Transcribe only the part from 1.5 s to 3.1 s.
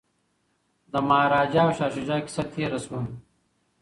او شاه شجاع کیسه تیره شوه.